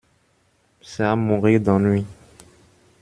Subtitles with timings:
[0.81, 2.03] C'est à mourir d'ennui.